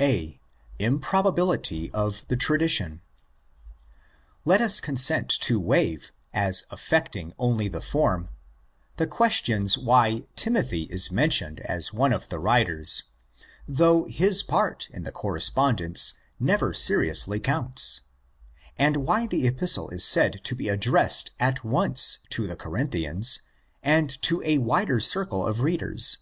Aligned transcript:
A.—Improbability 0.00 1.92
of 1.92 2.26
the 2.26 2.34
Tradition. 2.34 3.02
Let 4.44 4.60
us 4.60 4.80
consent 4.80 5.28
to 5.42 5.60
waive, 5.60 6.10
as 6.34 6.64
affecting 6.72 7.32
only 7.38 7.68
the 7.68 7.80
form, 7.80 8.28
the 8.96 9.06
questions 9.06 9.78
why 9.78 10.24
Timothy 10.34 10.88
is 10.90 11.12
mentioned 11.12 11.60
as 11.60 11.92
one 11.92 12.12
of 12.12 12.30
the 12.30 12.40
writers, 12.40 13.04
though 13.68 14.06
his 14.06 14.42
part 14.42 14.88
in 14.92 15.04
the 15.04 15.12
correspondence 15.12 16.14
never 16.40 16.74
seriously 16.74 17.38
counts, 17.38 18.00
and 18.76 18.96
why 18.96 19.28
the 19.28 19.46
Epistle 19.46 19.90
is 19.90 20.02
said 20.04 20.40
to 20.42 20.56
be 20.56 20.68
addressed 20.68 21.30
at 21.38 21.62
once 21.62 22.18
to 22.30 22.48
the 22.48 22.56
Corinthians 22.56 23.40
and 23.84 24.20
to 24.22 24.42
a 24.44 24.58
wider 24.58 24.98
circle 24.98 25.46
of 25.46 25.60
readers. 25.60 26.18